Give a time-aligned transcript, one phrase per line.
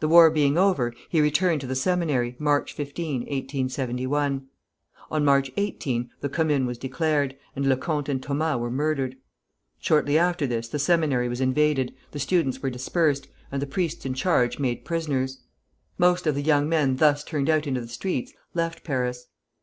[0.00, 4.46] The war being over, he returned to the Seminary, March 15, 1871.
[5.10, 9.16] On March 18 the Commune was declared, and Lecomte and Thomas were murdered;
[9.78, 14.14] shortly after this the Seminary was invaded, the students were dispersed, and the priests in
[14.14, 15.42] charge made prisoners.
[15.98, 19.26] Most of the young men thus turned out into the streets left Paris.